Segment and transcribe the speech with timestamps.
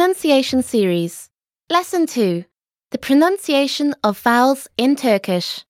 [0.00, 1.28] Pronunciation Series
[1.68, 2.42] Lesson 2
[2.90, 5.66] The Pronunciation of Vowels in Turkish.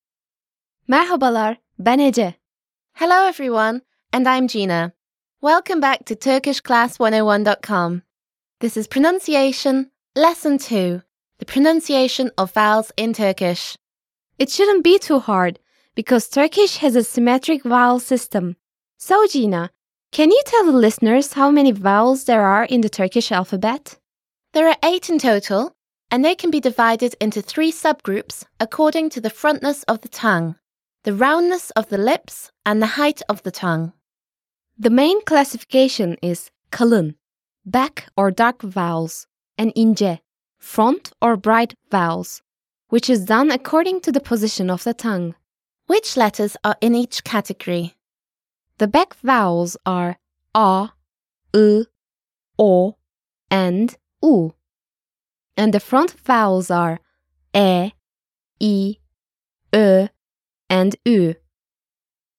[0.88, 2.36] Merhabalar, ben Ece.
[2.94, 3.82] Hello, everyone,
[4.12, 4.92] and I'm Gina.
[5.40, 8.02] Welcome back to TurkishClass101.com.
[8.60, 11.02] This is Pronunciation Lesson 2
[11.40, 13.76] The Pronunciation of Vowels in Turkish.
[14.38, 15.58] It shouldn't be too hard
[15.96, 18.54] because Turkish has a symmetric vowel system.
[18.96, 19.70] So, Gina,
[20.12, 23.96] can you tell the listeners how many vowels there are in the Turkish alphabet?
[24.52, 25.72] There are eight in total,
[26.10, 30.56] and they can be divided into three subgroups according to the frontness of the tongue,
[31.04, 33.92] the roundness of the lips, and the height of the tongue.
[34.76, 37.14] The main classification is kalın,
[37.64, 40.18] back or dark vowels, and ince,
[40.58, 42.42] front or bright vowels,
[42.88, 45.36] which is done according to the position of the tongue.
[45.86, 47.94] Which letters are in each category?
[48.78, 50.18] The back vowels are
[50.56, 50.88] a,
[51.54, 51.86] ı,
[52.58, 52.96] o,
[53.48, 54.54] and u.
[55.56, 57.00] And the front vowels are
[57.54, 57.92] e,
[58.60, 58.98] i,
[59.72, 60.08] ö,
[60.68, 61.34] and ü.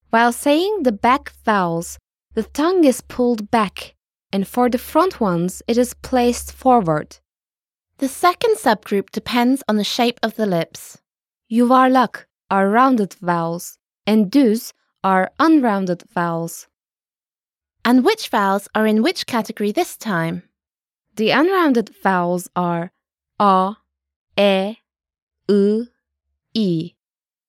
[0.10, 1.98] While saying the back vowels,
[2.34, 3.96] the tongue is pulled back,
[4.32, 7.18] and for the front ones, it is placed forward.
[7.98, 10.98] The second subgroup depends on the shape of the lips.
[11.52, 16.68] Yuvarlak are rounded vowels, and düz are unrounded vowels.
[17.84, 20.44] And which vowels are in which category this time?
[21.16, 22.92] The unrounded vowels are
[23.40, 23.76] a,
[24.38, 24.76] e,
[25.50, 25.88] ı,
[26.56, 26.96] i,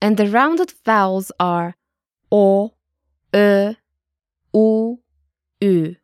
[0.01, 1.77] and the rounded vowels are
[2.31, 2.73] o,
[3.33, 3.77] ö,
[4.53, 4.99] u,
[5.63, 5.97] ü.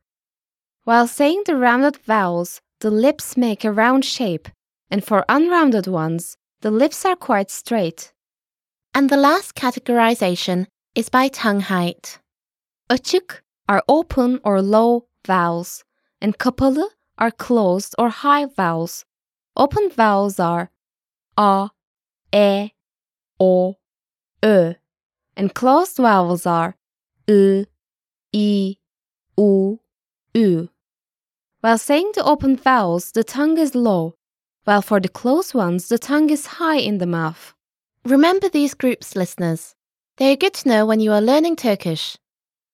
[0.84, 4.48] While saying the rounded vowels, the lips make a round shape,
[4.88, 8.12] and for unrounded ones, the lips are quite straight.
[8.94, 12.20] And the last categorization is by tongue height.
[12.88, 15.84] Açık are open or low vowels,
[16.20, 19.04] and kapalı are closed or high vowels.
[19.56, 20.70] Open vowels are
[21.36, 21.70] a,
[22.32, 22.70] e,
[23.40, 23.76] o,
[24.42, 24.76] ö,
[25.36, 26.76] and closed vowels are
[27.28, 27.66] ı,
[28.32, 28.76] i,
[29.36, 29.78] u,
[30.34, 30.68] ü.
[31.60, 34.14] While saying the open vowels, the tongue is low,
[34.64, 37.52] while for the closed ones, the tongue is high in the mouth.
[38.04, 39.74] Remember these groups, listeners.
[40.18, 42.16] They are good to know when you are learning Turkish.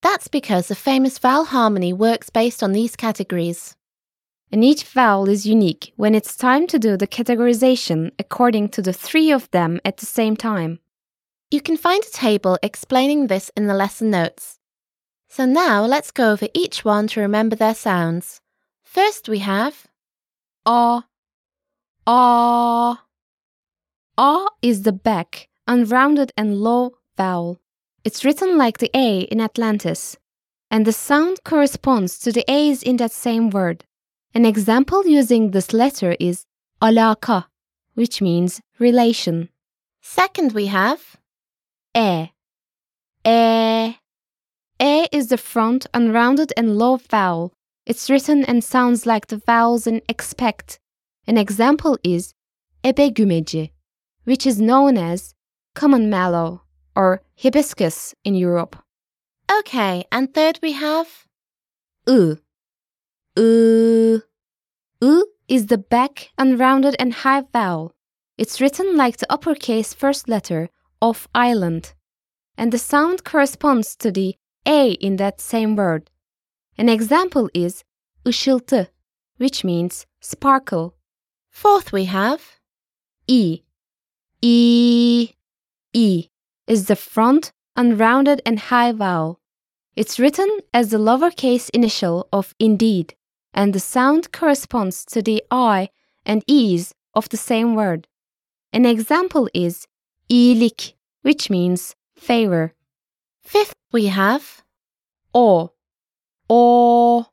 [0.02, 3.74] That's because the famous vowel harmony works based on these categories.
[4.54, 8.92] And each vowel is unique when it's time to do the categorization according to the
[8.92, 10.78] three of them at the same time.
[11.50, 14.60] You can find a table explaining this in the lesson notes.
[15.28, 18.40] So now let's go over each one to remember their sounds.
[18.84, 19.88] First we have
[20.64, 21.02] A,
[22.06, 22.98] A.
[24.16, 27.58] A is the back, unrounded and low vowel.
[28.04, 30.16] It's written like the A in Atlantis,
[30.70, 33.84] and the sound corresponds to the A's in that same word.
[34.34, 36.44] An example using this letter is
[36.82, 37.46] alaka,
[37.94, 39.48] which means relation.
[40.02, 41.16] Second we have
[41.96, 42.30] E.
[43.24, 43.96] E.
[44.80, 47.52] E is the front, unrounded and low vowel.
[47.86, 50.80] It's written and sounds like the vowels in expect.
[51.28, 52.34] An example is
[52.82, 53.70] ebe gümeci,
[54.24, 55.34] which is known as
[55.74, 56.62] common mallow
[56.96, 58.76] or hibiscus in Europe.
[59.60, 61.26] Okay, and third we have
[62.08, 62.38] U.
[63.36, 64.22] U.
[65.00, 67.92] U is the back, unrounded and high vowel.
[68.38, 70.70] It's written like the uppercase first letter
[71.02, 71.94] of island,
[72.56, 74.36] and the sound corresponds to the
[74.66, 76.10] A in that same word.
[76.78, 77.84] An example is
[78.24, 78.88] ışıltı,
[79.36, 80.94] which means sparkle.
[81.50, 82.60] Fourth we have
[83.26, 83.62] E.
[84.42, 85.30] E.
[85.92, 86.28] E
[86.66, 89.40] is the front, unrounded and high vowel.
[89.96, 93.14] It's written as the lowercase initial of indeed,
[93.54, 95.88] and the sound corresponds to the I
[96.26, 98.08] and E's of the same word.
[98.72, 99.86] An example is
[100.28, 102.74] iyilik, which means favor.
[103.40, 104.62] Fifth we have
[105.32, 105.72] O.
[106.50, 107.26] O.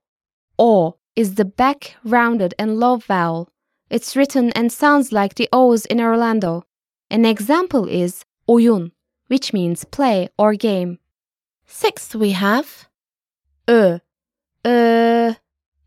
[0.59, 3.49] O is the back, rounded and low vowel.
[3.89, 6.63] It's written and sounds like the O's in Orlando.
[7.09, 8.91] An example is oyun,
[9.27, 10.99] which means play or game.
[11.65, 12.87] Sixth we have
[13.67, 13.99] Ö.
[14.63, 15.10] Ö.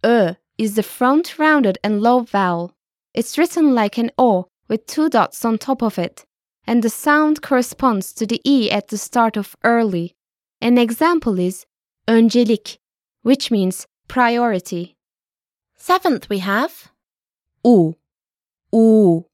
[0.04, 2.72] Ö is the front rounded and low vowel.
[3.14, 6.24] It's written like an O with two dots on top of it,
[6.66, 10.14] and the sound corresponds to the E at the start of early.
[10.60, 11.66] An example is
[12.06, 12.78] öncelik,
[13.22, 14.96] which means priority.
[15.76, 16.92] Seventh we have
[17.64, 17.96] U.
[18.72, 19.26] U.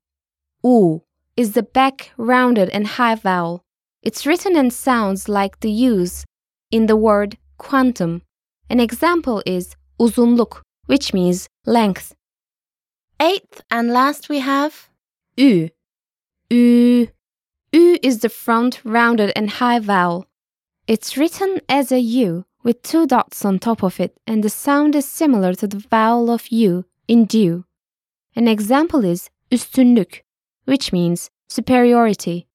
[0.62, 1.02] U
[1.37, 3.64] is the back rounded and high vowel.
[4.02, 6.25] It's written and sounds like the U's
[6.70, 8.23] in the word quantum.
[8.69, 12.14] An example is uzunluk, which means length.
[13.20, 14.88] Eighth and last we have
[15.37, 15.69] U.
[16.50, 17.08] U.
[17.73, 20.26] U is the front, rounded, and high vowel.
[20.87, 24.97] It's written as a U with two dots on top of it, and the sound
[24.97, 27.64] is similar to the vowel of U in dew.
[28.35, 30.23] An example is üstünlük,
[30.64, 32.47] which means superiority.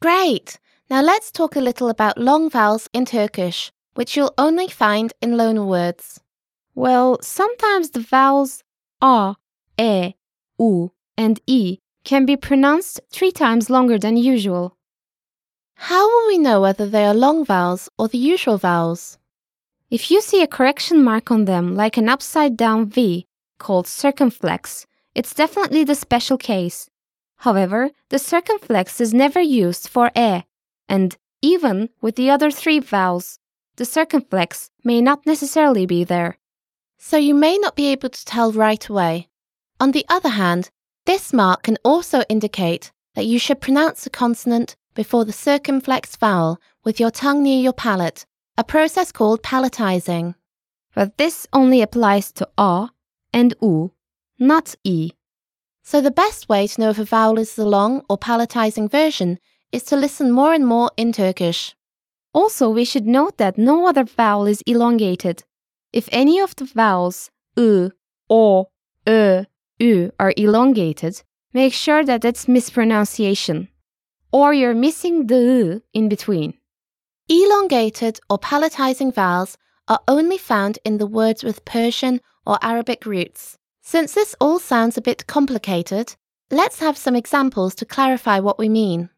[0.00, 0.58] Great!
[0.90, 5.32] Now let's talk a little about long vowels in Turkish, which you'll only find in
[5.32, 6.18] loanwords.
[6.74, 8.62] Well, sometimes the vowels
[9.02, 9.36] a,
[9.78, 10.14] e,
[10.58, 14.76] u, and e can be pronounced three times longer than usual.
[15.74, 19.18] How will we know whether they are long vowels or the usual vowels?
[19.90, 23.26] If you see a correction mark on them, like an upside down V
[23.58, 26.88] called circumflex, it's definitely the special case.
[27.36, 30.44] However, the circumflex is never used for e,
[30.88, 33.38] and even with the other three vowels,
[33.76, 36.38] the circumflex may not necessarily be there.
[37.04, 39.28] So you may not be able to tell right away.
[39.80, 40.70] On the other hand,
[41.04, 46.60] this mark can also indicate that you should pronounce the consonant before the circumflex vowel
[46.84, 48.24] with your tongue near your palate,
[48.56, 50.36] a process called palatizing.
[50.94, 52.90] But this only applies to a
[53.32, 53.92] and u,
[54.38, 55.10] not e.
[55.82, 59.40] So the best way to know if a vowel is the long or palatizing version
[59.72, 61.74] is to listen more and more in Turkish.
[62.32, 65.42] Also, we should note that no other vowel is elongated.
[65.92, 67.92] If any of the vowels u,
[68.30, 68.68] o,
[69.06, 69.46] ö,
[69.78, 71.22] u are elongated,
[71.52, 73.68] make sure that it's mispronunciation.
[74.32, 76.54] Or you're missing the u in between.
[77.28, 79.58] Elongated or palatizing vowels
[79.88, 83.58] are only found in the words with Persian or Arabic roots.
[83.82, 86.14] Since this all sounds a bit complicated,
[86.50, 89.10] let's have some examples to clarify what we mean.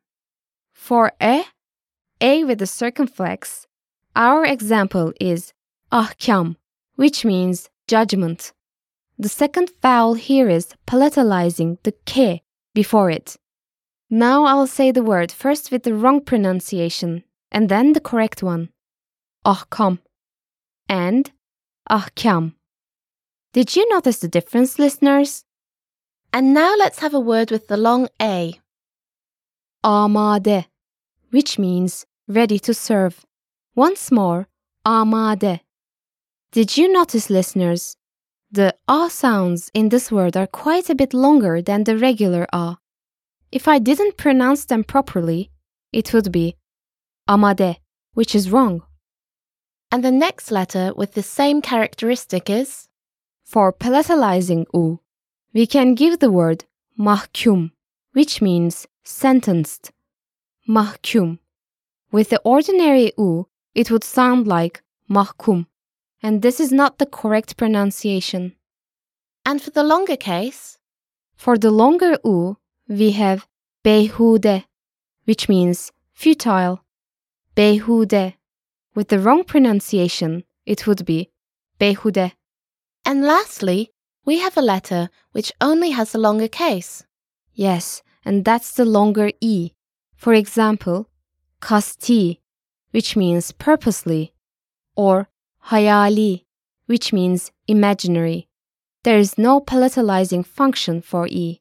[0.73, 1.45] For e,
[2.21, 3.67] a with a circumflex,
[4.17, 5.53] our example is
[5.93, 6.57] ahkam,
[6.97, 8.53] which means judgment.
[9.19, 12.43] The second vowel here is palatalizing the k
[12.75, 13.37] before it.
[14.11, 18.71] Now I'll say the word first with the wrong pronunciation and then the correct one.
[19.45, 19.99] Ahkam
[20.89, 21.31] and
[21.91, 22.55] ahkam.
[23.53, 25.45] Did you notice the difference, listeners?
[26.33, 28.59] And now let's have a word with the long A.
[29.85, 30.67] Amade,
[31.31, 33.25] which means ready to serve.
[33.77, 34.49] Once more,
[34.85, 35.61] amade.
[36.55, 37.97] Did you notice, listeners?
[38.49, 42.77] The a sounds in this word are quite a bit longer than the regular a.
[43.51, 45.51] If I didn't pronounce them properly,
[45.93, 46.55] it would be
[47.27, 47.79] amade,
[48.13, 48.83] which is wrong.
[49.91, 52.89] And the next letter with the same characteristic is
[53.45, 55.01] For palatalizing u,
[55.53, 56.67] we can give the word
[56.97, 57.73] mahkum,
[58.13, 59.91] which means sentenced.
[60.69, 61.41] Mahkum.
[62.13, 65.67] With the ordinary u, it would sound like mahkum,
[66.25, 68.57] and this is not the correct pronunciation.
[69.45, 70.79] And for the longer case,
[71.37, 72.57] For the longer u,
[72.89, 73.47] we have
[73.85, 74.65] beyhude,
[75.27, 76.77] which means futile.
[77.55, 78.35] Beyhude.
[78.95, 81.31] With the wrong pronunciation, it would be
[81.79, 82.33] beyhude.
[83.05, 83.91] and lastly,
[84.25, 87.05] we have a letter which only has a longer case.
[87.53, 89.73] Yes, and that's the longer e.
[90.17, 91.11] For example,
[91.61, 92.41] kasti,
[92.93, 94.33] which means purposely,
[94.97, 95.29] or
[95.69, 96.45] hayali,
[96.87, 98.49] which means imaginary.
[99.03, 101.61] There is no palatalizing function for e.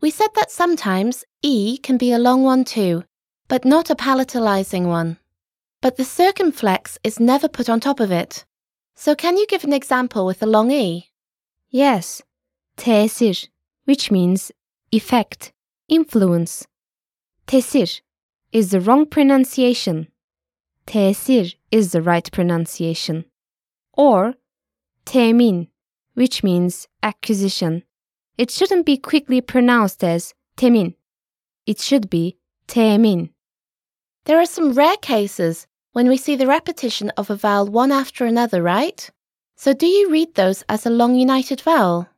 [0.00, 3.04] We said that sometimes E can be a long one too,
[3.48, 5.18] but not a palatalizing one.
[5.80, 8.44] But the circumflex is never put on top of it.
[8.94, 11.10] So can you give an example with a long E?
[11.70, 12.22] Yes,
[12.76, 13.48] tesir,
[13.84, 14.52] which means
[14.92, 15.52] effect,
[15.88, 16.66] influence.
[17.46, 18.00] Tesir
[18.52, 20.08] is the wrong pronunciation.
[20.88, 23.26] Tesir is the right pronunciation.
[23.92, 24.36] Or
[25.04, 25.68] temin,
[26.14, 27.82] which means acquisition.
[28.38, 30.94] It shouldn't be quickly pronounced as temin.
[31.66, 33.32] It should be temin.
[34.24, 38.24] There are some rare cases when we see the repetition of a vowel one after
[38.24, 39.10] another, right?
[39.56, 42.08] So do you read those as a long united vowel?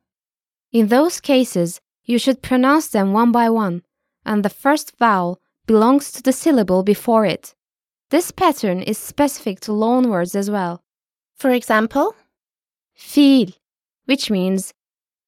[0.71, 3.83] In those cases, you should pronounce them one by one,
[4.25, 7.53] and the first vowel belongs to the syllable before it.
[8.11, 10.83] This pattern is specific to loan words as well.
[11.37, 12.13] For example,
[12.93, 13.55] Fiil,
[14.03, 14.73] which means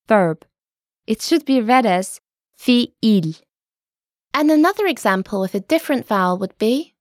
[0.10, 0.46] verb.
[1.08, 2.20] It should be read as
[2.60, 3.42] fiil.
[4.34, 6.94] and another example with a different vowel would be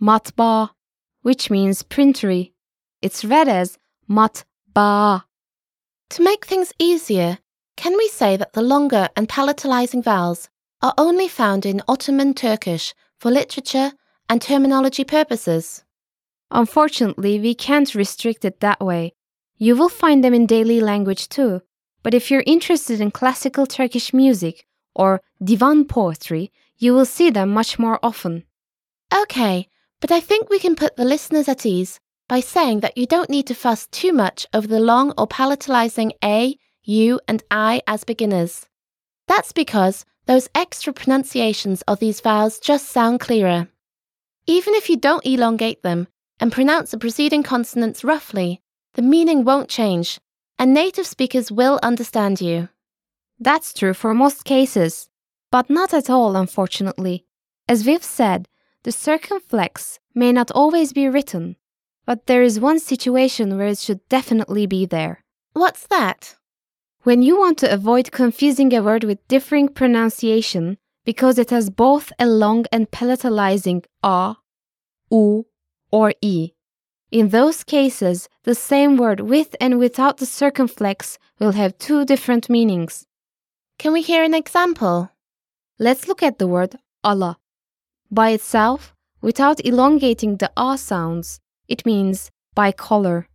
[0.00, 0.70] Matbaa,
[1.22, 2.52] which means printery.
[3.00, 3.78] It's read as
[4.10, 5.22] matbaa.
[6.10, 7.38] To make things easier,
[7.76, 10.48] can we say that the longer and palatalizing vowels
[10.80, 13.92] are only found in Ottoman Turkish for literature
[14.32, 15.84] and terminology purposes?
[16.50, 19.12] Unfortunately, we can't restrict it that way.
[19.58, 21.60] You will find them in daily language too,
[22.02, 27.50] But if you're interested in classical Turkish music or divan poetry, you will see them
[27.50, 28.44] much more often.
[29.14, 29.68] Okay,
[30.00, 33.30] but I think we can put the listeners at ease by saying that you don't
[33.30, 38.04] need to fuss too much over the long or palatalizing A, U, and I as
[38.04, 38.66] beginners.
[39.28, 43.68] That's because those extra pronunciations of these vowels just sound clearer.
[44.46, 46.08] Even if you don't elongate them
[46.40, 48.60] and pronounce the preceding consonants roughly,
[48.94, 50.20] the meaning won't change,
[50.58, 52.68] and native speakers will understand you.
[53.38, 55.08] That's true for most cases,
[55.50, 57.24] but not at all, unfortunately.
[57.68, 58.48] As we've said,
[58.82, 61.56] the circumflex may not always be written,
[62.04, 65.22] but there is one situation where it should definitely be there.
[65.52, 66.36] What's that?
[67.02, 72.12] When you want to avoid confusing a word with differing pronunciation because it has both
[72.18, 74.36] a long and palatalizing a,
[75.10, 75.46] u,
[75.90, 76.52] or e.
[77.10, 82.48] In those cases, the same word with and without the circumflex will have two different
[82.48, 83.06] meanings.
[83.78, 85.10] Can we hear an example?
[85.78, 87.38] Let's look at the word ala.
[88.10, 93.28] By itself, without elongating the a sounds, it means by color.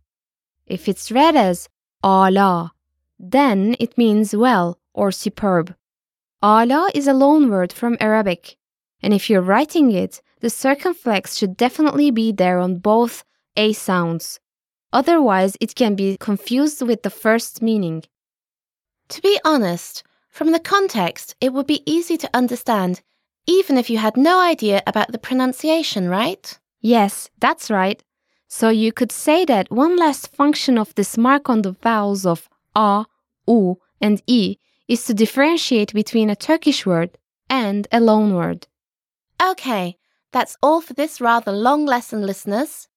[0.66, 1.68] If it's read as
[2.04, 2.72] ala,
[3.18, 5.74] then it means well or superb.
[6.42, 8.56] Ala is a loan word from Arabic,
[9.02, 13.24] and if you're writing it, the circumflex should definitely be there on both
[13.56, 14.38] a sounds.
[14.92, 18.04] Otherwise, it can be confused with the first meaning.
[19.08, 23.02] To be honest, from the context, it would be easy to understand,
[23.48, 26.56] even if you had no idea about the pronunciation, right?
[26.80, 28.00] Yes, that's right.
[28.46, 32.48] So you could say that one last function of this mark on the vowels of
[32.76, 33.06] a,
[33.48, 37.10] u, and e is to differentiate between a Turkish word
[37.48, 38.66] and a loan word.
[39.40, 39.96] Okay,
[40.32, 42.88] that's all for this rather long lesson, listeners.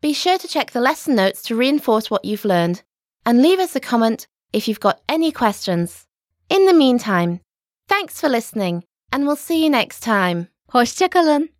[0.00, 2.82] Be sure to check the lesson notes to reinforce what you've learned,
[3.26, 6.06] and leave us a comment if you've got any questions.
[6.48, 7.40] In the meantime,
[7.88, 10.48] thanks for listening, and we'll see you next time.
[10.72, 11.57] Hoşçakalın.